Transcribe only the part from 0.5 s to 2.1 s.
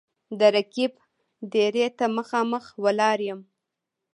رقیب دېرې ته